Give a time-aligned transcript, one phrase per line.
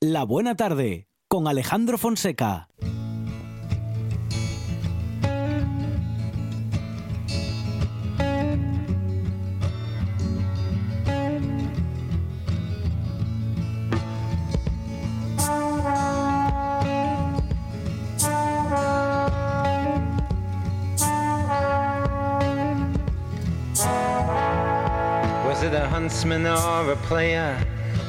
[0.00, 2.68] La Buena Tarde con Alejandro Fonseca.
[25.44, 27.58] Was it a huntsman or a player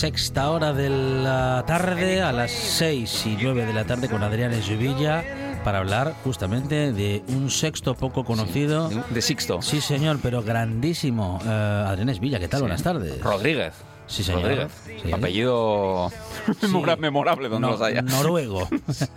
[0.00, 4.50] Sexta hora de la tarde, a las 6 y 9 de la tarde con Adrián
[4.50, 5.22] Esvilla
[5.62, 8.88] para hablar justamente de un sexto poco conocido.
[9.10, 9.60] De Sixto.
[9.60, 11.38] Sí, señor, pero grandísimo.
[11.44, 11.48] Eh,
[11.86, 12.62] Adrián Esvilla, ¿qué tal?
[12.62, 13.20] Buenas tardes.
[13.20, 13.74] Rodríguez.
[14.06, 14.40] Sí, señor.
[14.40, 14.72] Rodríguez.
[15.02, 15.12] Sí.
[15.12, 16.10] Apellido
[16.62, 18.00] memora- memorable donde No- los haya.
[18.00, 18.66] Noruego.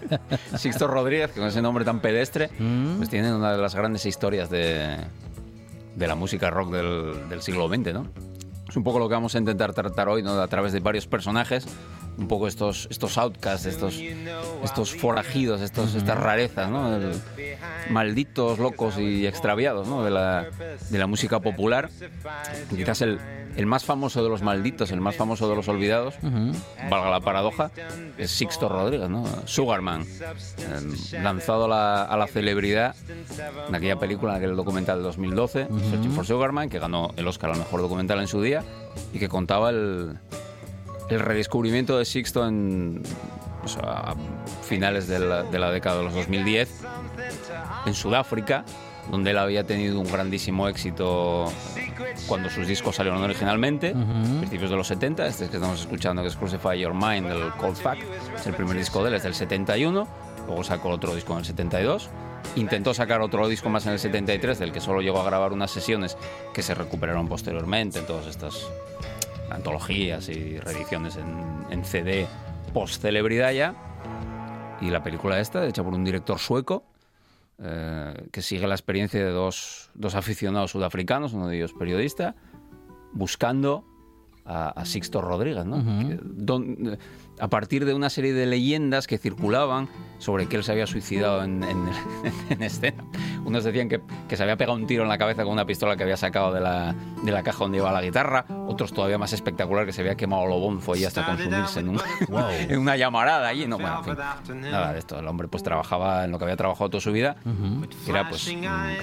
[0.57, 2.97] Sixto Rodríguez, que con ese nombre tan pedestre, Mm.
[2.97, 4.97] pues tiene una de las grandes historias de,
[5.95, 8.07] de la música rock del, del siglo XX, ¿no?
[8.73, 10.31] Es un poco lo que vamos a intentar tratar hoy, ¿no?
[10.31, 11.67] A través de varios personajes,
[12.17, 13.95] un poco estos, estos outcasts, estos,
[14.63, 16.95] estos forajidos, estos, estas rarezas, ¿no?
[16.95, 17.13] El-
[17.89, 20.03] malditos, locos y extraviados, ¿no?
[20.03, 20.47] De la,
[20.89, 21.89] de la música popular.
[22.69, 23.19] Quizás el,
[23.55, 26.15] el más famoso de los malditos, el más famoso de los olvidados,
[26.89, 27.71] valga la paradoja,
[28.17, 29.25] es Sixto Rodríguez, ¿no?
[29.45, 32.95] Sugarman, eh, lanzado a la, a la celebridad
[33.67, 37.51] en aquella película, en aquel documental de 2012, Searching for Sugarman, que ganó el Oscar
[37.51, 38.63] al mejor documental en su día
[39.13, 40.17] y que contaba el,
[41.09, 43.03] el redescubrimiento de Sixto en
[43.61, 44.15] pues, a
[44.63, 46.81] finales de la, de la década de los 2010
[47.85, 48.65] en Sudáfrica,
[49.09, 51.51] donde él había tenido un grandísimo éxito
[52.27, 53.93] cuando sus discos salieron originalmente,
[54.39, 57.75] principios de los 70, este que estamos escuchando que es Crucify Your Mind del Cold
[57.75, 58.01] Fact,
[58.35, 60.07] es el primer disco de él, es del 71,
[60.47, 62.09] luego sacó otro disco en el 72,
[62.55, 65.71] intentó sacar otro disco más en el 73, del que solo llegó a grabar unas
[65.71, 66.17] sesiones
[66.53, 68.67] que se recuperaron posteriormente en todas estas
[69.53, 72.27] antologías y reediciones en, en CD
[72.73, 73.75] post-celebridad ya.
[74.81, 76.83] Y la película esta, hecha por un director sueco,
[77.59, 82.35] eh, que sigue la experiencia de dos, dos aficionados sudafricanos, uno de ellos periodista,
[83.13, 83.85] buscando
[84.45, 85.77] a, a Sixto Rodríguez, ¿no?
[86.09, 86.97] Que- don-
[87.39, 89.89] a partir de una serie de leyendas que circulaban
[90.19, 91.89] sobre que él se había suicidado en, en-
[92.49, 93.03] en escena.
[93.45, 93.99] Unos decían que,
[94.29, 96.53] que se había pegado un tiro en la cabeza con una pistola que había sacado
[96.53, 100.01] de la, de la caja donde iba la guitarra, otros todavía más espectacular que se
[100.01, 102.01] había quemado lo bonzo y hasta consumirse en, un-
[102.69, 103.67] en una llamarada allí.
[103.67, 104.15] No, bueno, en fin,
[104.71, 105.19] nada de esto.
[105.19, 107.35] El hombre pues trabajaba en lo que había trabajado toda su vida,
[108.05, 108.49] que era pues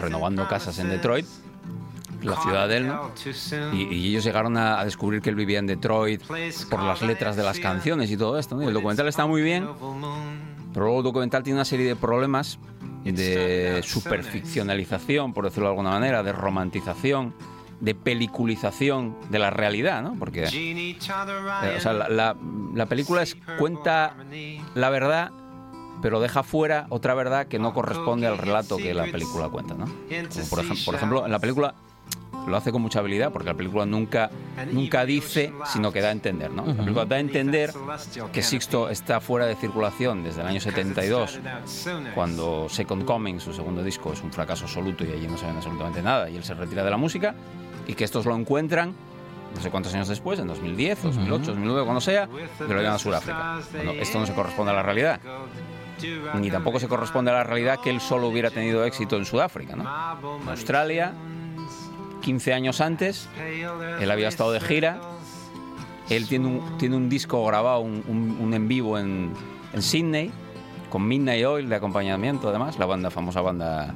[0.00, 1.26] renovando casas en Detroit,
[2.22, 3.10] la ciudad de él, ¿no?
[3.72, 6.22] Y, ellos llegaron a, descubrir que él vivía en Detroit
[6.70, 8.56] por las letras de las canciones y todo esto.
[8.56, 8.62] ¿no?
[8.68, 9.66] El documental está muy bien,
[10.72, 12.58] pero luego el documental tiene una serie de problemas
[13.04, 17.34] de superficcionalización, por decirlo de alguna manera, de romantización,
[17.80, 20.14] de peliculización de la realidad, ¿no?
[20.18, 22.36] Porque eh, la, la-
[22.74, 24.14] la película es, cuenta
[24.74, 25.30] la verdad,
[26.02, 29.86] pero deja fuera otra verdad que no corresponde al relato que la película cuenta, ¿no?
[30.84, 31.74] Por ejemplo, en la película
[32.50, 34.30] lo hace con mucha habilidad porque la película nunca,
[34.72, 36.66] nunca dice, sino que da a entender, ¿no?
[36.66, 37.72] La película da a entender
[38.32, 41.40] que Sixto está fuera de circulación desde el año 72,
[42.14, 46.02] cuando Second Coming, su segundo disco, es un fracaso absoluto y allí no saben absolutamente
[46.02, 47.34] nada y él se retira de la música
[47.86, 48.94] y que estos lo encuentran
[49.54, 52.98] no sé cuántos años después, en 2010, 2008, 2009, cuando sea, que lo llevan a
[52.98, 53.58] Sudáfrica.
[53.72, 55.20] Bueno, esto no se corresponde a la realidad.
[56.34, 59.76] Ni tampoco se corresponde a la realidad que él solo hubiera tenido éxito en Sudáfrica.
[59.76, 59.82] ¿no?
[60.42, 61.12] En Australia,
[62.20, 63.28] 15 años antes,
[64.00, 65.00] él había estado de gira.
[66.08, 69.32] Él tiene un, tiene un disco grabado, un, un- un en vivo en,
[69.72, 70.30] en Sydney,
[70.90, 73.94] con Midnight Oil de acompañamiento, además, la banda famosa banda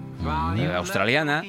[0.56, 1.42] eh, australiana.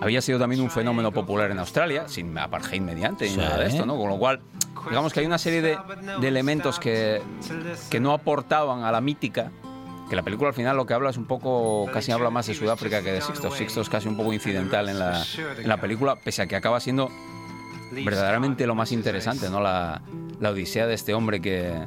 [0.00, 3.36] Había sido también un fenómeno popular en Australia, sin apartheid mediante ni Sí.
[3.36, 3.96] nada de esto, ¿no?
[3.96, 4.40] Con lo cual,
[4.88, 5.78] digamos que hay una serie de,
[6.20, 7.20] de elementos que,
[7.90, 9.50] que no aportaban a la mítica.
[10.08, 12.54] Que la película al final lo que habla es un poco, casi habla más de
[12.54, 13.50] Sudáfrica que de Sixto.
[13.50, 15.22] Sixto es casi un poco incidental en la,
[15.58, 17.10] en la película, pese a que acaba siendo
[17.92, 19.60] verdaderamente lo más interesante, ¿no?
[19.60, 20.02] La,
[20.40, 21.86] la odisea de este hombre que,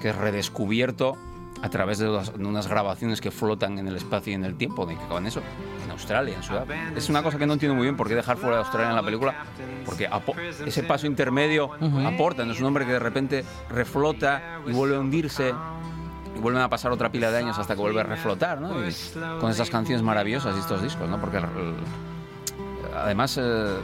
[0.00, 1.16] que es redescubierto
[1.62, 4.56] a través de unas, de unas grabaciones que flotan en el espacio y en el
[4.56, 4.84] tiempo.
[4.84, 5.40] ¿De qué acaban eso?
[5.84, 6.92] En Australia, en Sudáfrica.
[6.96, 8.96] Es una cosa que no entiendo muy bien por qué dejar fuera de Australia en
[8.96, 9.44] la película,
[9.84, 10.08] porque
[10.66, 11.70] ese paso intermedio
[12.04, 12.44] aporta.
[12.44, 15.54] No es un hombre que de repente reflota y vuelve a hundirse
[16.36, 18.70] y vuelven a pasar otra pila de años hasta que vuelve a reflotar, ¿no?
[18.86, 18.92] Y
[19.40, 21.20] con estas canciones maravillosas y estos discos, ¿no?
[21.20, 21.74] Porque el-
[22.96, 23.76] además eh,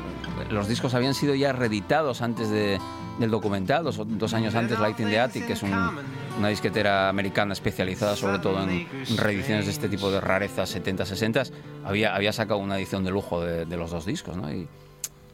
[0.50, 2.78] los discos habían sido ya reeditados antes de-
[3.18, 5.90] del documental, dos, dos años antes Light in the Attic, que es un-
[6.38, 8.86] una disquetera americana especializada sobre todo en,
[9.16, 11.42] reediciones de este tipo de rarezas 70, 60,
[11.84, 14.50] había, había sacado una edición de lujo de, de los dos discos, ¿no?
[14.52, 14.68] Y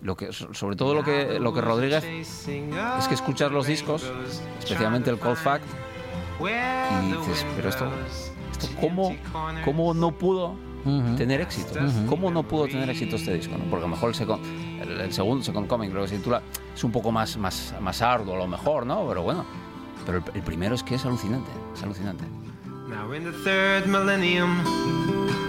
[0.00, 2.04] lo que, so- sobre todo lo que, lo que Rodríguez
[2.98, 4.10] es que escuchas los discos,
[4.60, 5.64] especialmente el Cold Fact,
[6.40, 7.90] y dices, pero esto,
[8.52, 9.14] esto ¿cómo,
[9.64, 10.54] cómo no pudo
[10.84, 11.16] Ujú.
[11.16, 11.78] tener éxito?
[12.08, 13.54] ¿Cómo no pudo tener éxito este disco?
[13.56, 13.64] no?
[13.70, 14.42] Porque a lo mejor el, second-
[14.82, 16.42] el, el segundo, Second Coming, creo que se titula,
[16.74, 19.06] es un poco más, más, más arduo a lo mejor, ¿no?
[19.08, 19.44] Pero bueno,
[20.04, 22.24] pero el, el primero es que es alucinante, es alucinante.
[22.88, 24.62] Now in the third millennium,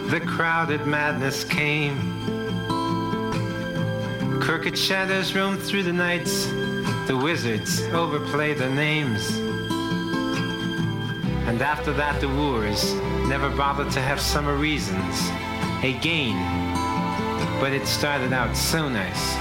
[0.09, 1.93] the crowded madness came.
[4.39, 6.47] Crooked shadows roamed through the nights.
[7.07, 9.39] The wizards overplayed their names.
[11.47, 12.95] And after that, the wooers
[13.27, 15.29] never bothered to have summer reasons.
[15.83, 16.35] A gain.
[17.59, 19.35] But it started out so nice.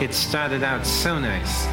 [0.00, 1.66] It started out so nice.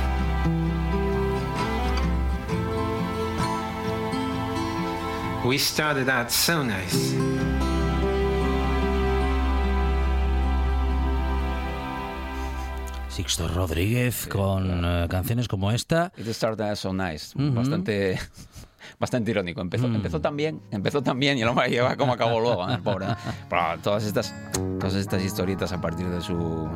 [5.45, 7.60] We started out so nice.
[13.21, 16.11] Sixto Rodríguez con eh, canciones como esta.
[16.17, 18.17] It started so nice, bastante...
[18.99, 19.61] Bastante irónico.
[19.61, 22.79] Empezó, empezó tan bien, empezó tan bien y el hombre lleva como acabó luego, ¿eh?
[22.83, 23.05] pobre.
[23.49, 24.33] Pero todas estas,
[24.79, 26.67] todas estas historietas a partir de su,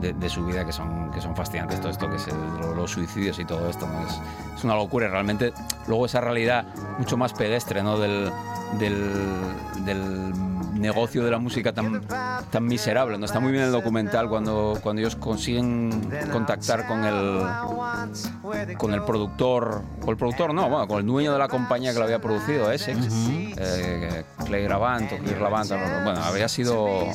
[0.00, 1.80] de, de su vida que son, que son fascinantes.
[1.80, 4.06] Todo esto que es el- los suicidios y todo esto, ¿no?
[4.06, 4.20] es,
[4.56, 5.08] es una locura.
[5.08, 5.52] Realmente,
[5.88, 6.66] luego esa realidad
[6.98, 7.98] mucho más pedestre ¿no?
[7.98, 8.30] del,
[8.78, 9.10] del,
[9.84, 10.32] del
[10.78, 12.00] negocio de la música tan,
[12.50, 13.18] tan miserable.
[13.18, 13.26] ¿no?
[13.26, 17.42] Está muy bien el documental cuando, cuando ellos consiguen contactar con el,
[18.76, 21.98] con el productor, o el productor no, bueno, con el dueño de la compañía que
[21.98, 22.98] lo había producido, Essex,
[23.56, 27.06] eh, Clay Gravant o Clay Gravant, bueno, había sido,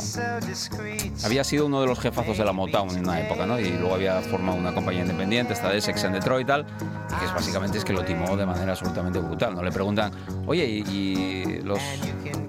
[1.25, 3.59] había sido uno de los jefazos de la Motown en una época, ¿no?
[3.59, 6.65] Y luego había formado una compañía independiente, esta de Essex en Detroit y tal,
[7.09, 9.63] y que es básicamente es que lo timó de manera absolutamente brutal, ¿no?
[9.63, 10.11] Le preguntan,
[10.45, 11.79] oye, ¿y, y los,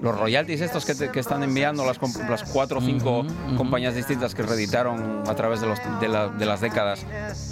[0.01, 1.99] los royalties estos que, te- que están enviando las,
[2.29, 3.25] las cuatro o cinco
[3.57, 7.05] compañías distintas que reeditaron a través de, los, de, la- de las décadas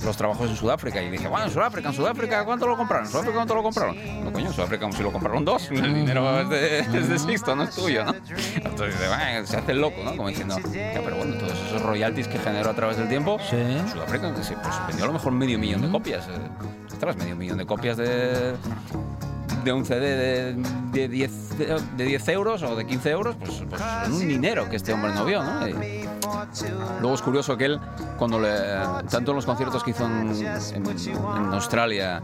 [0.06, 1.01] los trabajos en Sudáfrica?
[1.01, 3.06] Y dije, bueno, en Sudáfrica, en Sudáfrica, ¿cuánto lo compraron?
[3.06, 4.24] ¿En Sudáfrica cuánto lo compraron?
[4.24, 7.56] No, coño, en Sudáfrica si lo compraron dos, el dinero es de, es de Sixto,
[7.56, 8.13] no es tuyo, ¿no?
[8.13, 10.16] Entonces dice, "Bueno, se hace el loco, ¿no?
[10.16, 13.56] Como diciendo, ya, pero bueno, todos esos royalties que generó a través del tiempo, Sí.
[13.56, 14.51] en Sudáfrica, pues,
[14.88, 16.28] vendió a lo mejor medio millón de copias.
[16.28, 16.31] eh,
[16.92, 18.54] ostras, medio millón de copias de,
[19.63, 20.54] de un CD de,
[20.92, 24.75] de, 10, de, de 10 euros o de 15 euros, pues, pues un dinero que
[24.75, 25.68] este hombre no vio, ¿no?
[25.68, 25.74] Y
[27.01, 27.80] luego es curioso que él,
[28.18, 28.50] cuando le,
[29.10, 32.21] tanto en los conciertos que hizo en, en- en Australia,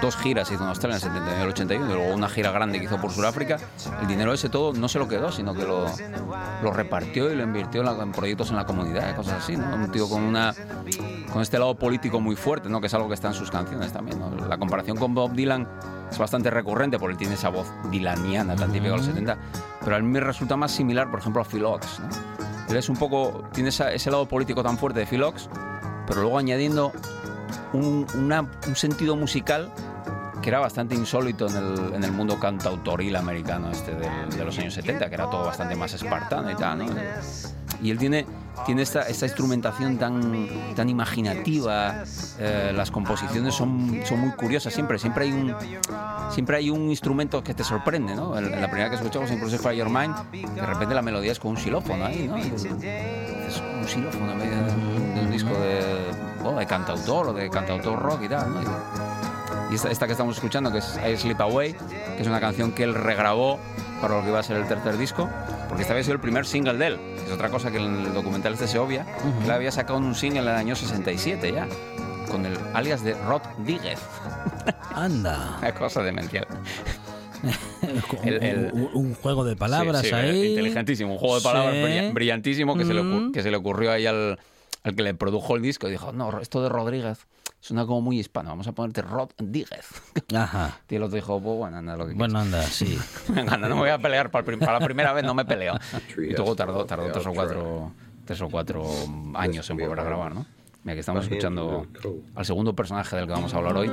[0.00, 2.50] dos giras hizo en Australia en el 79 y el 81, y luego una gira
[2.52, 3.58] grande que hizo por Sudáfrica,
[4.00, 5.86] el dinero ese todo no se lo quedó, sino que lo,
[6.62, 9.74] lo repartió y lo invirtió en, la- en proyectos en la comunidad, cosas así, ¿no?
[9.74, 10.54] Un tío con una
[11.32, 12.80] con este lado político muy fuerte, ¿no?
[12.80, 14.30] Que es algo que está en sus canciones también, ¿no?
[14.48, 15.68] La comparación con Bob Dylan
[16.10, 19.38] es bastante recurrente porque tiene esa voz dilaniana tan típica de los 70,
[19.84, 22.08] pero a mí me resulta más similar, por ejemplo, a Phil Ox, ¿no?
[22.68, 25.48] Él es un poco, tiene esa- ese lado político tan fuerte de Phil Ox,
[26.06, 26.92] pero luego añadiendo
[27.72, 29.70] un, una- un sentido musical
[30.42, 34.58] que era bastante insólito en el, en el mundo cantautoril americano este del- de los
[34.58, 36.86] años 70, que era todo bastante más espartano y tal, ¿no?
[37.82, 38.24] Y él tiene,
[38.66, 42.04] tiene esta, esta instrumentación tan, tan imaginativa,
[42.38, 45.54] eh, las composiciones son, son muy curiosas siempre, siempre hay un
[46.30, 48.38] siempre hay un instrumento que te sorprende, ¿no?
[48.40, 50.14] La primera que escuchamos, incluso Fire Your Mind,
[50.54, 52.36] de repente la melodía es con un xilófono ahí, ¿no?
[52.36, 55.80] Es un xilófono de, un- disco de,
[56.44, 58.60] oh, de cantautor o de cantautor rock y tal, ¿no?
[59.70, 61.74] Y, esta, esta que estamos escuchando, que es I Slip Away,
[62.16, 63.58] que es una canción que él regrabó
[64.00, 65.28] para lo que iba a ser el tercer disco,
[65.68, 68.14] porque esta había sido el primer single de él, es otra cosa que en el
[68.14, 69.06] documental este se obvia.
[69.44, 71.68] Él había sacado un single en el año 67 ya,
[72.30, 73.98] con el alias de Rod Díguez.
[74.94, 75.56] Anda.
[75.58, 76.46] Una cosa demencial.
[78.22, 80.48] El- el- un, un juego de palabras Sí, sí, ahí.
[80.50, 81.82] Inteligentísimo, un juego de palabras Sí.
[81.82, 83.32] brilla- brillantísimo que, se le, Mm.
[83.32, 84.38] que se le ocurrió ahí al,
[84.82, 85.88] al que le produjo el disco.
[85.88, 87.18] Y dijo, no, esto de Rodríguez
[87.60, 89.86] suena como muy hispano, vamos a ponerte Rod Díguez.
[90.34, 90.78] Ajá.
[90.88, 92.98] Y el otro dijo, pues bueno, anda, lo que Bueno, anda, sí.
[93.28, 95.34] Venga, anda, no me voy a pelear para, el prim- para la primera vez, no
[95.34, 95.74] me peleo.
[96.16, 97.92] Y luego tardó, tardó tres o cuatro,
[98.24, 98.84] tres o cuatro
[99.34, 100.46] años en volver a grabar, ¿no?
[100.82, 101.86] Mira, que estamos escuchando
[102.34, 103.90] al segundo personaje del que vamos a hablar hoy,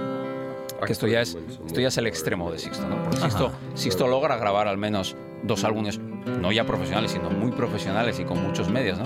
[0.85, 3.03] que esto ya es, esto ya es el extremo de Sixto, ¿no?
[3.03, 8.19] Porque Sixto, Sixto logra grabar al menos dos álbumes, no ya profesionales, sino muy profesionales
[8.19, 9.05] y con muchos medios, ¿no?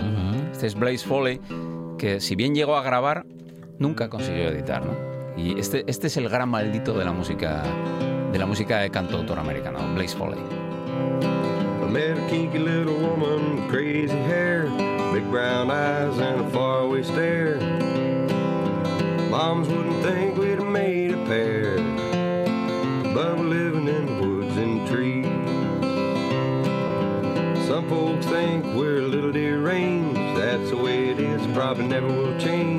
[0.52, 1.42] Este es Blaze Foley,
[1.98, 3.26] que si bien llegó a grabar,
[3.82, 4.94] nunca consiguió editar, ¿no?
[5.36, 7.64] Y este, este es el gran maldito de la música
[8.32, 10.40] de la música de cantautor americano, Blaze Foley.
[10.40, 14.70] I met a kinky little woman crazy hair,
[15.12, 17.60] big brown eyes, and a faraway stare.
[19.30, 21.78] Moms wouldn't think we'd have made a pair,
[23.14, 25.26] but we're living in the woods and trees.
[27.68, 32.38] Some folks think we're a little deranged, that's the way it is, probably never will
[32.40, 32.71] change.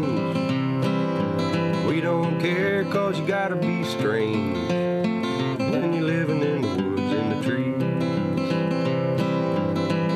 [2.43, 7.81] Care, cause you gotta be strange when you're living in the woods and the trees.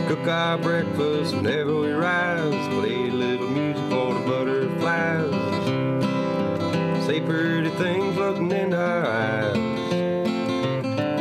[0.08, 2.66] Cook our breakfast whenever we rise.
[2.74, 5.32] Play a little music for the butterflies.
[7.06, 9.56] Say pretty things looking in our eyes.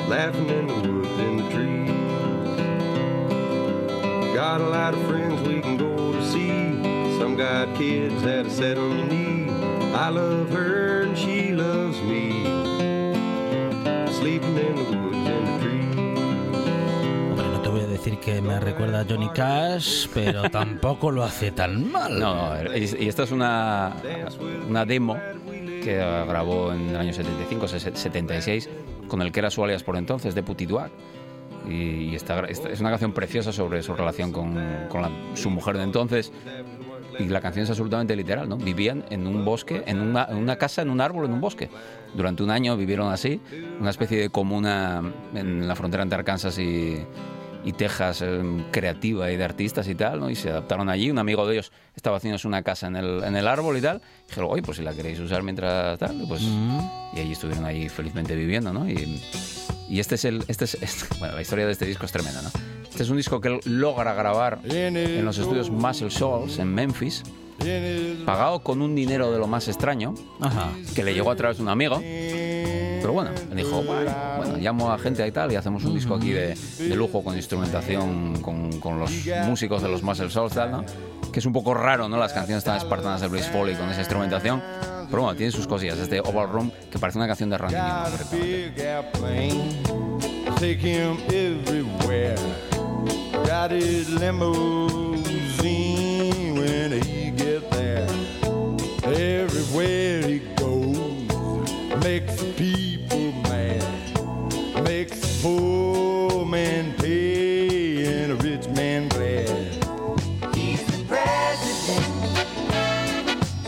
[0.09, 1.91] Laughing in the woods and the trees.
[4.33, 6.81] Got a lot of friends we can go to see.
[7.19, 9.35] Some got kids that are set on your knee.
[9.93, 10.74] I love her
[18.05, 22.19] decir que me recuerda a Johnny Cash, pero tampoco lo hace tan mal.
[22.19, 23.93] No, no, y y esta es una,
[24.69, 25.17] una demo
[25.83, 25.95] que
[26.27, 28.69] grabó en el año 75, se- 76,
[29.07, 30.91] con el que era su alias por entonces, Deputy Dwag.
[31.67, 31.73] Y,
[32.11, 34.53] y esta, esta es una canción preciosa sobre su relación con,
[34.89, 36.31] con la- su mujer de entonces.
[37.17, 38.57] Y la canción es absolutamente literal, ¿no?
[38.57, 41.69] Vivían en un bosque, en una, en una casa, en un árbol, en un bosque.
[42.13, 43.39] Durante un año vivieron así,
[43.79, 45.01] una especie de comuna
[45.33, 46.97] en la frontera entre Arkansas y,
[47.65, 50.29] y Texas eh, creativa y de artistas y tal, ¿no?
[50.29, 51.09] Y se adaptaron allí.
[51.09, 54.01] Un amigo de ellos estaba haciéndose una casa en el, en el árbol y tal.
[54.25, 56.41] Y dijeron, oye, pues si la queréis usar mientras tal, pues...
[56.43, 58.87] Y allí estuvieron ahí felizmente viviendo, ¿no?
[58.89, 59.19] Y,
[59.89, 60.43] y este es el...
[60.47, 62.49] Este es, este- bueno, la historia de este disco es tremenda, ¿no?
[62.89, 67.23] Este es un disco que él logra grabar en los estudios Muscle Shoals en Memphis,
[68.25, 70.69] pagado con un dinero de lo más extraño, Ajá.
[70.93, 71.99] que le llegó a través de un amigo.
[73.01, 73.83] Pero bueno, me dijo,
[74.37, 77.35] bueno, llamo a gente y tal y hacemos un disco aquí de, de lujo con
[77.35, 79.11] instrumentación, con, con los
[79.45, 80.85] músicos de los Muscle Souls, tal, ¿no?
[81.31, 82.17] Que es un poco raro, ¿no?
[82.17, 84.61] Las canciones tan espartanas de Blaze Foley con esa instrumentación.
[85.09, 85.97] Pero bueno, tiene sus cosillas.
[85.99, 88.11] Este Oval Room, que parece una canción de Randy Newman.
[102.19, 109.49] Makes people mad, makes poor man pay and a rich man glad.
[110.55, 112.07] He's the president,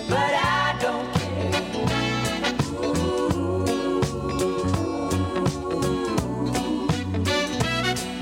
[0.08, 1.56] but I don't care.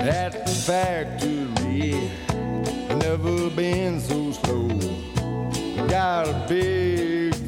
[0.10, 2.10] At the factory,
[2.98, 4.70] never been so slow.
[5.88, 6.85] Got a big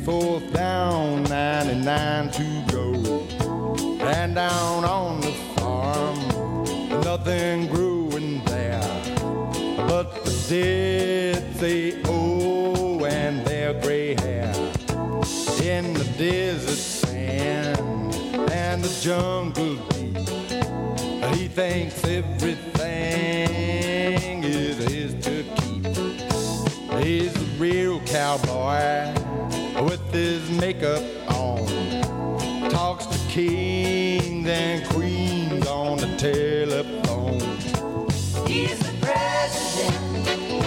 [0.07, 2.93] fourth down, 99 to go.
[3.99, 6.17] And down on the farm,
[7.01, 8.79] nothing growing there.
[9.85, 14.53] But the dead say, oh, and their gray hair.
[15.61, 18.15] In the desert sand
[18.49, 20.15] and the jungle deep.
[21.35, 23.51] He thinks everything
[24.45, 25.85] is his to keep.
[27.03, 29.16] He's a real cowboy
[30.07, 31.67] with his makeup on.
[32.69, 37.39] Talks to kings and queens on the telephone.
[38.47, 40.63] He's the president,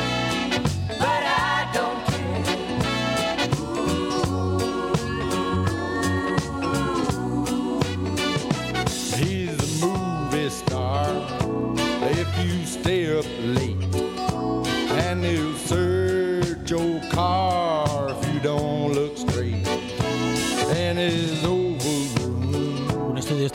[0.98, 2.44] but I don't care.
[9.18, 11.06] He's a movie star
[12.10, 13.76] if you stay up late.
[14.92, 15.99] And he'll search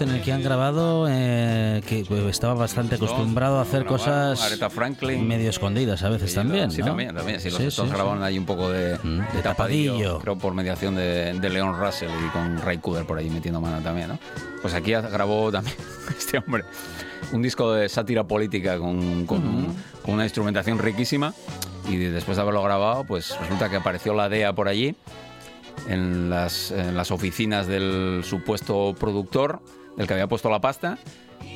[0.06, 4.70] en el que han grabado eh, que pues, estaba bastante acostumbrado a hacer cosas Aretha
[4.70, 5.28] Franklin.
[5.28, 6.88] medio escondidas a veces Sí, también, Sí, ¿no?
[6.88, 7.40] también, también.
[7.40, 8.24] Sí, los Sí, sí, grabaron sí.
[8.26, 10.20] ahí un poco de, Mm, de de tapadillo, tapadillo.
[10.20, 13.82] creo por mediación de, de Leon Russell y con Ray Cooder por ahí metiendo mano
[13.82, 14.20] también, ¿no?
[14.62, 15.76] Pues aquí grabó también
[16.18, 16.64] este hombre
[17.32, 21.34] un disco de sátira política con, con, un- con una instrumentación riquísima
[21.90, 24.96] y después de haberlo grabado, pues resulta que apareció la DEA por allí
[25.88, 29.60] en las, en las oficinas del supuesto productor,
[29.98, 30.98] del que había puesto la pasta,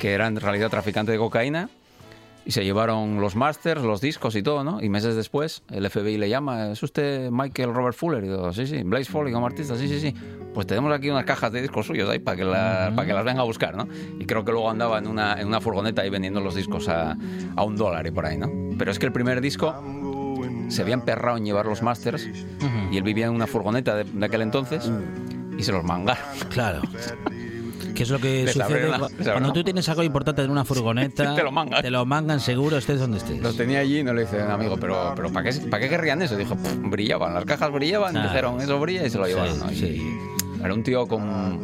[0.00, 1.68] que era en realidad traficante de cocaína,
[2.46, 4.82] y se llevaron los masters, los discos y todo, ¿no?
[4.82, 8.24] Y meses después el FBI le llama, ¿es usted Michael Robert Fuller?
[8.24, 10.14] Y digo, sí, sí, Blaze Foley como artista, sí, sí, sí.
[10.54, 13.24] Pues tenemos aquí unas cajas de discos suyos ahí para que, la- para que las
[13.24, 13.86] venga a buscar, ¿no?
[14.18, 17.14] Y creo que luego andaba en una, en una furgoneta ahí vendiendo los discos a,
[17.56, 18.50] a un dólar y por ahí, ¿no?
[18.78, 19.74] Pero es que el primer disco
[20.68, 22.26] se había emperrado en llevar los másters
[22.90, 24.90] y él vivía en una furgoneta de, de aquel entonces
[25.58, 26.24] y se los mangaron.
[26.48, 26.80] Claro.
[28.00, 31.34] ¿Qué es lo que Les sucede abrieron cuando tú tienes algo importante en una furgoneta?
[31.36, 31.82] Te lo mangan.
[31.82, 33.38] Te lo mangan seguro, estés donde estés.
[33.42, 36.22] Los tenía allí y no le dice amigo, pero, pero ¿para, qué, ¿para qué querrían
[36.22, 36.34] eso?
[36.34, 38.28] Dijo, "Pff, brillaban, las cajas brillaban, Claro.
[38.30, 39.58] dijeron, eso brilla y se lo Sí, llevaron.
[39.58, 39.68] ¿no?
[39.68, 40.02] sí.
[40.64, 41.60] Era un tío con,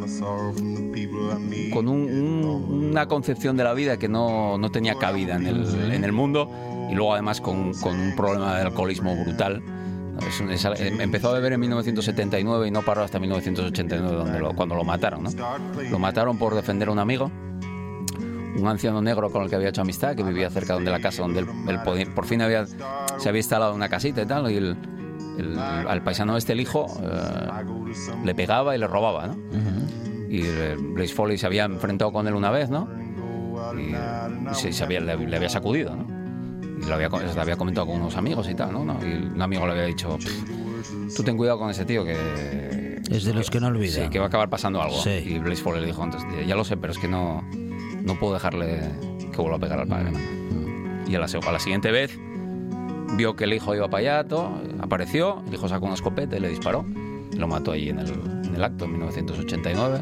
[1.73, 5.91] con un- un- una concepción de la vida que no, no tenía cabida en el,
[5.91, 6.49] en el mundo
[6.91, 9.61] y luego además con, con un problema de alcoholismo brutal.
[10.87, 14.83] Em- empezó a beber en 1979 y no paró hasta 1989 donde lo- cuando lo
[14.83, 15.23] mataron.
[15.23, 15.29] ¿no?
[15.91, 17.31] Lo mataron por defender a un amigo
[18.57, 21.21] un anciano negro con el que había hecho amistad, que vivía cerca de la casa
[21.21, 24.57] donde él, él podía- por fin había, se había instalado una casita y tal, y
[24.57, 24.75] el-
[25.37, 27.47] el- al paisano este, el hijo, eh,
[28.25, 29.35] le pegaba y le robaba, ¿no?
[30.27, 32.87] Y eh, Blaze Foley se había enfrentado con él una vez, ¿no?
[33.79, 36.06] Y se, se había, le, le había sacudido, ¿no?
[36.87, 38.83] Lo había, lo había comentado con unos amigos y tal, ¿no?
[38.85, 38.97] ¿no?
[39.05, 42.99] Y un amigo le había dicho, "Pff, tú ten cuidado con ese tío que...
[43.09, 44.03] Es de los que no olvida.
[44.03, 44.97] Sí, que va a acabar pasando algo.
[45.01, 45.09] Sí.
[45.25, 47.43] Y Blaze Foley le dijo antes, ya lo sé, pero es que no,
[48.03, 48.79] no puedo dejarle
[49.31, 50.11] que vuelva a pegar al padre.
[50.11, 50.19] ¿no?
[51.09, 52.17] Y a la, a la siguiente vez
[53.15, 56.39] vio que el hijo iba para allá, todo, apareció, el hijo sacó una escopeta y
[56.39, 56.85] le disparó.
[57.37, 58.09] Lo mató allí en el,
[58.45, 60.01] en el acto en 1989.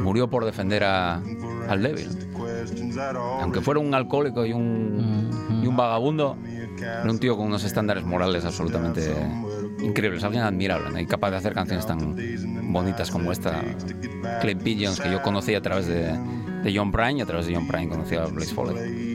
[0.00, 1.20] Murió por defender a,
[1.68, 2.08] al débil.
[3.40, 5.19] Aunque fuera un alcohólico y un,
[5.62, 6.36] y un vagabundo,
[7.04, 9.14] un tío con unos estándares morales absolutamente
[9.82, 10.98] increíbles, alguien admirable, ¿no?
[10.98, 12.14] y capaz de hacer canciones tan
[12.72, 13.62] bonitas como esta,
[14.40, 16.18] Clay Pigeons, que yo conocí a través de,
[16.74, 19.10] John Prine, y a través de John Prine conocí a Blaze Foley.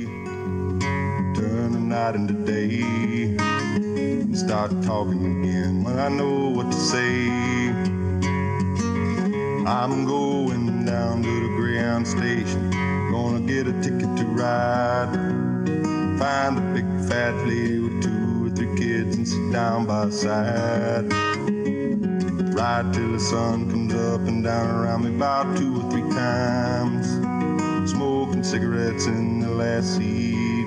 [9.67, 12.69] I'm going down to the station,
[13.11, 16.04] gonna get a ticket to ride.
[16.17, 21.11] Find a big fat lady with two or three kids and sit down by side.
[22.55, 27.05] Ride till the sun comes up and down around me about two or three times.
[27.91, 30.65] Smoking cigarettes in the last seat.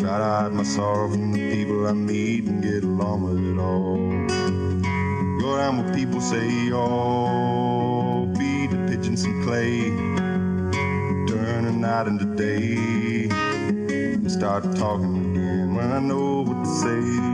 [0.00, 3.58] Try to hide my sorrow from the people I meet and get along with it
[3.60, 3.96] all.
[5.40, 9.90] Go down where people say, oh, feed the pigeons some clay.
[11.28, 13.13] Turn the night into day.
[14.44, 17.33] Start talking again when I know what to say.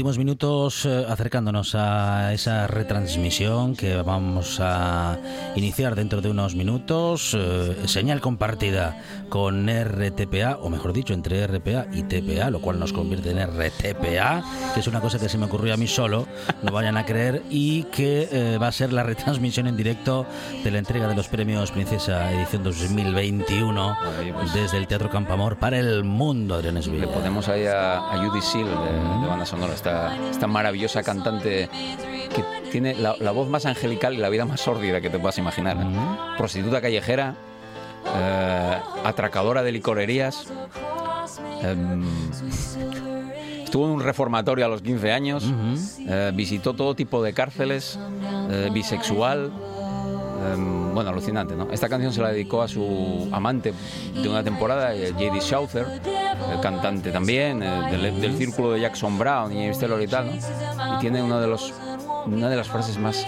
[0.00, 5.18] Últimos minutos eh, acercándonos a esa retransmisión que vamos a
[5.56, 7.36] iniciar dentro de unos minutos.
[7.38, 8.96] eh, señal compartida
[9.28, 14.42] con RTPA, o mejor dicho, entre RPA y TPA, lo cual nos convierte en RTPA,
[14.72, 16.26] que es una cosa que se me ocurrió a mí solo,
[16.62, 20.24] no vayan a creer, y que eh, va a ser la retransmisión en directo
[20.64, 25.58] de la entrega de los premios Princesa edición 2021 Oye, pues- desde el Teatro Campamor
[25.58, 27.06] para el mundo, Adrián Le Esvilla.
[27.12, 31.68] ponemos ahí a, a Judy Seal de, de banda sonora, esta, esta maravillosa cantante
[32.34, 35.38] que tiene la, la voz más angelical y la vida más sórdida que te puedas
[35.38, 35.76] imaginar.
[36.36, 37.34] Prostituta callejera,
[38.16, 40.46] eh, atracadora de licorerías.
[41.62, 42.04] em,
[43.64, 45.44] estuvo en un reformatorio a los 15 años,
[46.08, 47.98] eh, visitó todo tipo de cárceles,
[48.50, 49.52] eh, bisexual,
[50.42, 51.68] Em, bueno, alucinante, ¿no?
[51.70, 53.74] Esta canción se la dedicó a su amante
[54.14, 55.40] de una temporada, eh, J.D.
[55.40, 55.86] Souther,
[56.52, 60.26] el cantante también, eh, del, del círculo de Jackson Brown y Taylor y tal,
[60.76, 60.96] ¿no?
[60.96, 61.74] Y tiene uno de los,
[62.26, 63.26] una de las frases más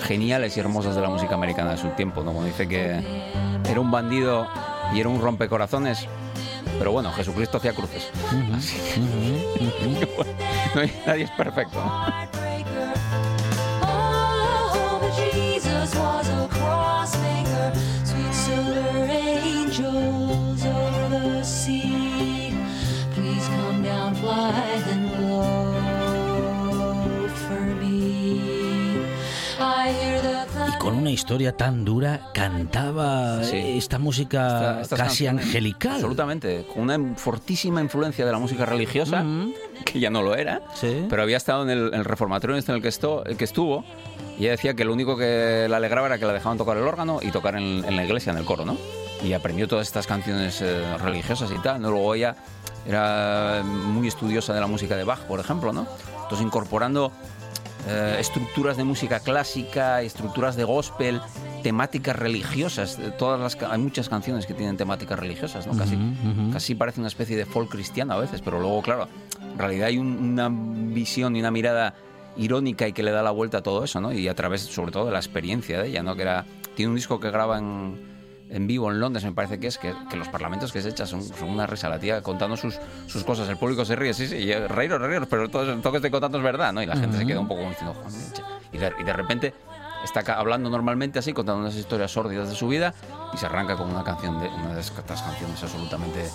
[0.00, 2.42] geniales y hermosas de la música americana de su tiempo, ¿no?
[2.42, 3.02] Dice que
[3.70, 4.46] era un bandido
[4.94, 6.06] y era un rompecorazones,
[6.78, 8.10] pero bueno, Jesucristo hacía cruces.
[8.56, 10.32] Así que, bueno,
[10.74, 12.27] no hay- nadie es perfecto, ¿no?
[30.78, 33.56] Con una historia tan dura cantaba Sí.
[33.56, 35.92] eh, esta música Esta- casi angelical.
[35.94, 39.24] Absolutamente, con una fortísima influencia de la música religiosa,
[39.84, 41.06] que ya no lo era, Sí.
[41.10, 43.84] pero había estado en el, reformatorio este en el que, esto, el que estuvo,
[44.38, 46.84] y ella decía que lo único que la alegraba era que la dejaban tocar el
[46.84, 48.76] órgano y tocar en, en la iglesia, en el coro, ¿no?
[49.24, 51.90] Y aprendió todas estas canciones eh, religiosas y tal, ¿no?
[51.90, 52.36] Luego ella
[52.86, 55.86] era muy estudiosa de la música de Bach, por ejemplo, ¿no?
[56.22, 57.10] Entonces incorporando
[57.86, 61.20] eh, estructuras de música clásica, estructuras de gospel,
[61.62, 62.98] temáticas religiosas.
[62.98, 65.76] eh, Todas las, hay muchas canciones que tienen temáticas religiosas, ¿no?
[65.76, 65.96] Casi,
[66.52, 69.08] casi parece una especie de folk cristiano a veces, pero luego, claro,
[69.52, 71.94] en realidad hay un- una visión y una mirada
[72.36, 74.12] irónica y que le da la vuelta a todo eso, ¿no?
[74.12, 76.14] Y a través, sobre todo, de la experiencia de ella, ¿no?
[76.14, 76.44] Que era,
[76.76, 78.07] tiene un disco que graba en,
[78.50, 81.06] en vivo en Londres, me parece que es, que, que los parlamentos que se echa
[81.06, 84.26] son, son una risa, la tía contando sus, sus cosas, el público se ríe, sí,
[84.26, 86.82] sí, reíros, reíros, pero todo, todo que estoy contando es verdad, ¿no?
[86.82, 87.94] Y la gente se queda un poco como diciendo,
[88.72, 89.54] y de, y de repente
[90.04, 92.94] está hablando normalmente así, contando unas historias sórdidas de su vida,
[93.34, 96.30] y se arranca con una canción de una de estas canciones absolutamente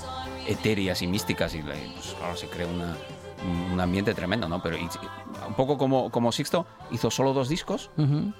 [0.47, 2.95] etéreas y místicas, y pues, claro, se crea una,
[3.71, 4.62] un- ambiente tremendo, ¿no?
[4.62, 4.89] Pero y-
[5.47, 7.89] un poco como, como Sixto hizo solo dos discos,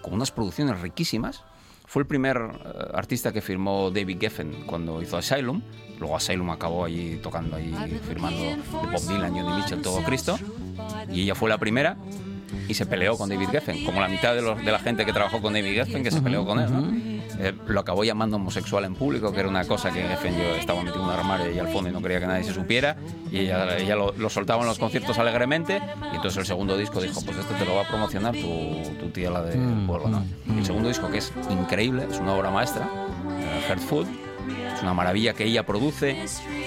[0.02, 1.44] con unas producciones riquísimas.
[1.86, 5.62] Fue el primer eh, artista que firmó David Geffen cuando hizo Asylum.
[6.00, 7.74] Luego Asylum acabó allí tocando, allí
[8.08, 8.56] firmando de
[8.91, 10.38] Bob Dylan, Johnny Mitchell, todo Cristo.
[11.12, 11.96] Y ella fue la primera
[12.67, 15.13] y se peleó con David Geffen, como la mitad de, los- de la gente que
[15.13, 16.72] trabajó con David Geffen que se peleó con él.
[16.72, 17.12] ¿no?
[17.39, 20.82] Eh, lo acabó llamando homosexual en público, que era una cosa que Geffen yo estaba
[20.84, 22.96] metido en un armario y al fondo y no quería que nadie se supiera.
[23.32, 25.82] Y ella, ella lo, lo soltaba en los conciertos alegremente.
[26.12, 29.10] Y entonces el segugo disco dijo: Pues esto te lo va a promocionar tu, tu
[29.10, 30.10] tía, la del pueblo.
[30.10, 30.26] ¿no?
[30.48, 32.88] Y el segundo disco, que es increíble, es una obra maestra,
[33.39, 34.08] eh, Heart Food.
[34.76, 36.17] Es una maravilla que ella produce,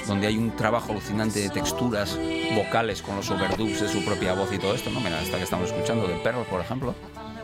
[0.07, 2.19] donde hay un trabajo alucinante de texturas
[2.55, 5.01] vocales con los overdubs de su propia voz y todo esto, ¿no?
[5.01, 6.95] Mira, esta que estamos escuchando de Pearl, por ejemplo.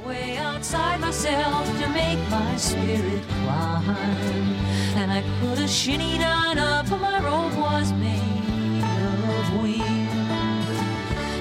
[0.04, 4.56] Way outside myself to make my spirit climb.
[4.96, 10.08] And I put a shinny down up, but my robe was made of wind.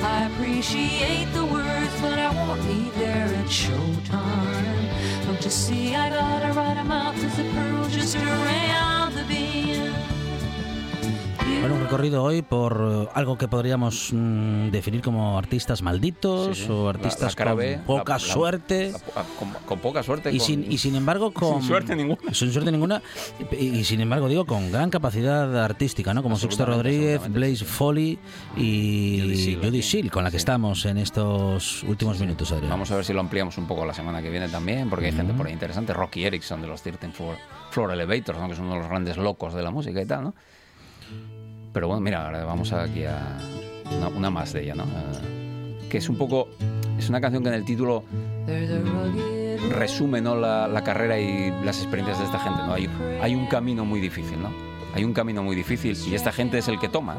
[0.03, 5.25] I appreciate the words, but I won't be there at showtime.
[5.25, 10.10] Don't you see, I gotta write 'em out, cause the pearls just around the bend.
[11.59, 16.63] Bueno, un recorrido hoy por eh, algo que podríamos mm, definir como artistas malditos Sí,
[16.65, 16.71] sí.
[16.71, 18.91] o artistas la con B, poca la- suerte.
[19.15, 20.31] ah, con, con poca suerte.
[20.31, 22.33] y, con- sin, y sin embargo con suerte ninguna.
[22.33, 23.03] sin suerte ninguna
[23.51, 27.63] y, y sin embargo digo con gran capacidad artística no como Sixto Rodríguez Blaze.
[27.65, 28.17] Foley
[28.57, 30.41] y Judy Seal, con la que Sí.
[30.41, 33.93] estamos en estos últimos minutos Adrián Vamos a ver si lo ampliamos un poco la
[33.93, 35.93] semana que viene también, porque hay gente por ahí interesante.
[35.93, 37.35] Rocky Erickson de los 13 Floor,
[37.69, 38.47] Floor Elevators, ¿no?
[38.47, 40.33] que es uno de los grandes locos de la música y tal, ¿no?
[41.73, 43.37] Pero bueno, mira, ahora vamos aquí a
[43.97, 44.83] una, una más de ella, ¿no?
[44.83, 46.49] Eh, que es un poco...
[46.97, 48.03] Es una canción que en el título
[49.71, 50.35] resume ¿no?
[50.35, 52.61] la, la carrera y las experiencias de esta gente.
[52.63, 52.73] ¿no?
[52.73, 52.89] Hay,
[53.21, 54.51] hay un camino muy difícil, ¿no?
[54.93, 57.15] Hay un camino muy difícil y esta gente es el que toma.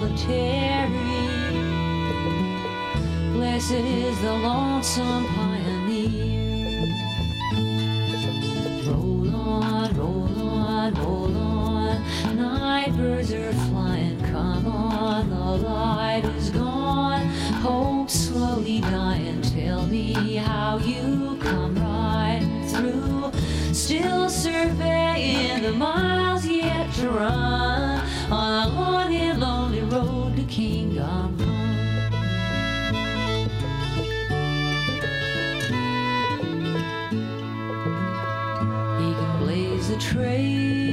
[0.00, 0.88] solitary.
[3.34, 5.26] Blessed is the lonesome
[13.00, 14.20] birds are flying.
[14.24, 17.26] Come on, the light is gone.
[17.64, 19.40] Hope slowly dying.
[19.42, 23.32] Tell me how you come right through.
[23.72, 31.40] Still surveying the miles yet to run on a long and lonely road to kingdom
[31.40, 31.50] come.
[38.98, 40.89] He can blaze a trail,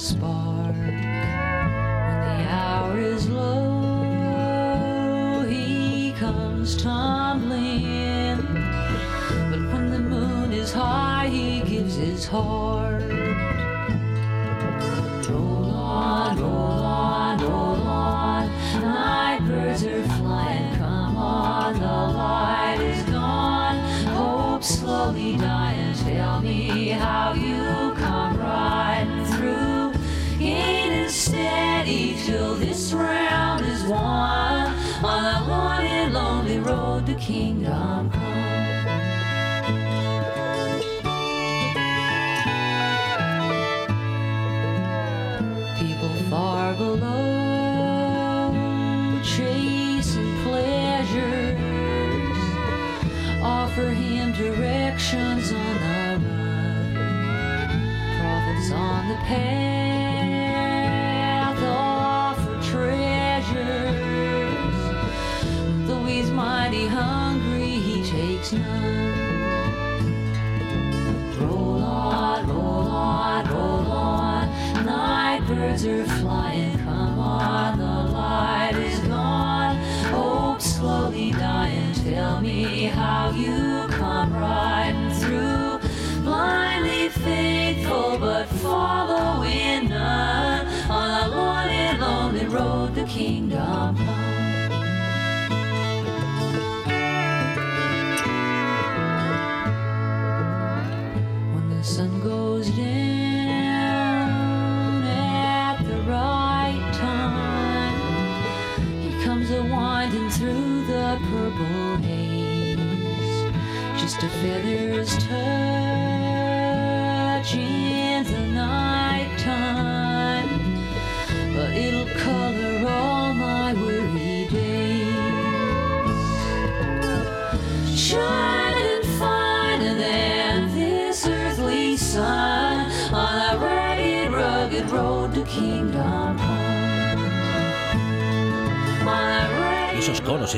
[0.00, 0.74] spark.
[0.76, 4.74] When the hour is low,
[5.46, 8.38] he comes tumbling.
[9.50, 13.19] But when the moon is high, he gives his heart.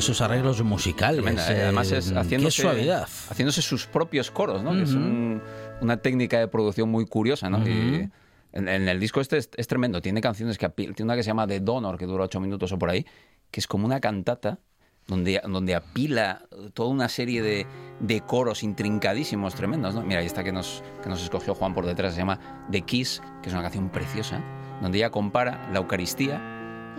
[0.03, 1.17] Esos arreglos musicales.
[1.23, 3.09] Tremenda, eh, Además es eh, haciéndose, Qué suavidad.
[3.31, 4.73] haciéndose sus propios coros, ¿no?
[4.73, 5.41] Que es un-
[5.81, 7.67] una técnica de producción muy curiosa, ¿no?
[7.67, 8.09] Y
[8.53, 10.03] en, en el disco este es, es tremendo.
[10.03, 12.79] Tiene canciones que tiene una que se llama The Donor, que dura ocho minutos o
[12.79, 13.07] por ahí,
[13.51, 14.59] que es como una cantata
[15.07, 16.43] donde, donde apila
[16.75, 17.67] toda una serie de,
[18.01, 20.03] de coros intrincadísimos, tremendos, ¿no?
[20.03, 22.39] Mira, ahí está que nos, que nos escogió Juan por detrás, se llama
[22.71, 24.41] The Kiss, que es una canción preciosa,
[24.81, 26.41] donde ella compara la Eucaristía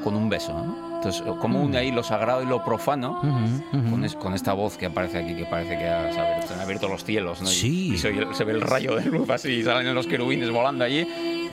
[0.03, 0.93] con un beso, ¿no?
[0.95, 3.89] Entonces, como une ahí lo sagrado y lo profano Ujú, ujú.
[3.91, 6.87] con, es- con esta voz que aparece aquí, que parece que ha- se, han abierto
[6.87, 7.49] los cielos, ¿no?
[7.51, 7.91] Y- Sí.
[7.93, 11.05] Y, se, se ve el rayo de luz así, y salen los querubines volando allí.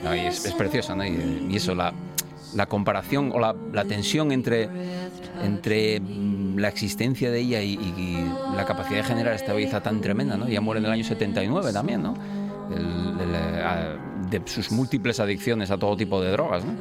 [0.03, 1.05] No, y es, es precioso, ¿no?
[1.05, 1.93] Y, y eso, la,
[2.55, 4.69] la comparación o la, la tensión entre,
[5.43, 8.25] entre mm, la existencia de ella y, y
[8.55, 10.47] la capacidad de generar esta belleza tan tremenda, ¿no?
[10.47, 12.13] Ella muere en el año 79 también, ¿no?
[12.75, 13.97] El- el, eh, a-
[14.29, 16.73] de sus múltiples adicciones a todo tipo de drogas, ¿no?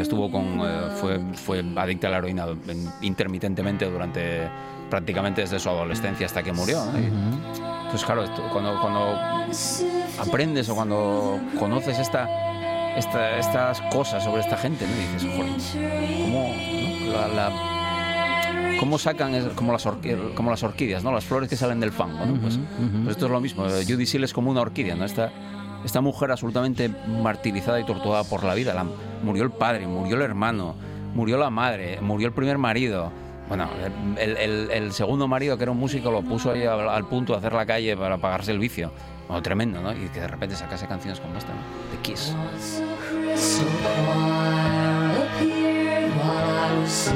[0.00, 4.48] Estuvo con, eh, fue, fue adicta a la heroína en- intermitentemente durante
[4.90, 6.98] prácticamente desde su adolescencia hasta que murió, ¿no?
[6.98, 9.16] Y, entonces, claro, cuando, cuando
[10.18, 12.28] aprendes o cuando conoces esta,
[12.96, 14.94] esta- estas cosas sobre esta gente, ¿no?
[15.14, 16.52] Dices, joder, ¿cómo,
[17.06, 17.12] no?
[17.12, 17.77] la, la-
[18.80, 19.86] cómo sacan es- como, las
[20.34, 21.12] como las orquídeas, ¿no?
[21.12, 22.40] Las flores que salen del fango, ¿no?
[22.40, 22.58] Pues,
[23.04, 23.66] pues esto es lo mismo.
[23.66, 25.04] eh, Judy Seal es como una orquídea, ¿no?
[25.04, 25.30] Esta,
[25.84, 26.88] esta mujer absolutamente
[27.22, 28.74] martirizada y torturada por la vida.
[28.74, 28.86] La-
[29.22, 30.74] murió el padre, murió el hermano,
[31.14, 33.10] murió la madre, murió el primer marido.
[33.48, 33.66] Bueno,
[34.18, 37.32] el, el- el segundo marido, que era un músico, lo puso ahí al, al punto
[37.32, 38.92] de hacer la calle para pagarse el vicio.
[39.26, 39.92] Bueno, tremendo, ¿no?
[39.92, 41.60] Y que de repente sacase canciones como esta, ¿no?
[41.96, 42.34] The Kiss.
[46.70, 47.10] Once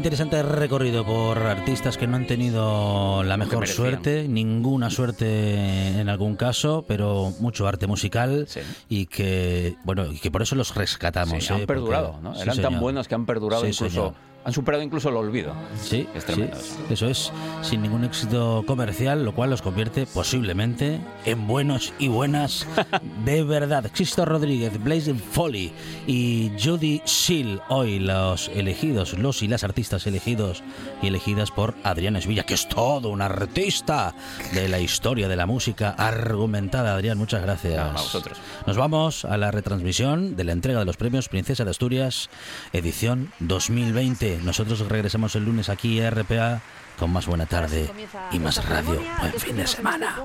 [0.00, 6.36] interesante recorrido por artistas que no han tenido la mejor suerte, ninguna suerte en algún
[6.36, 8.60] caso, pero mucho arte musical Sí.
[8.88, 11.44] y que, bueno, y que por eso los rescatamos.
[11.44, 11.56] Sí, ¿eh?
[11.56, 12.34] han perdurado, Porque- ¿no?
[12.34, 14.14] sí, Eran tan buenos que han perdurado incluso, señor.
[14.44, 15.54] Han superado incluso el olvido.
[15.80, 16.76] Sí, Es sí, tremendo eso.
[16.88, 22.66] eso es, sin ningún éxito comercial, lo cual los convierte posiblemente en buenos y buenas
[23.24, 23.90] de verdad.
[23.94, 25.72] Xisto Rodríguez, Blazing Folly
[26.06, 30.62] y Judy Seal, hoy los elegidos, los y las artistas elegidos
[31.02, 34.14] y elegidas por Adrián Esvilla, que es todo un artista
[34.52, 36.94] de la historia de la música argumentada.
[36.94, 37.78] Adrián, muchas gracias.
[37.78, 38.38] A vosotros.
[38.66, 42.30] Nos vamos a la retransmisión de la entrega de los premios Princesa de Asturias,
[42.72, 44.29] edición 2020.
[44.38, 46.60] Nosotros regresamos el lunes aquí a RPA
[46.98, 47.90] con más buena tarde
[48.32, 49.00] y más radio.
[49.20, 50.16] Buen fin de semana.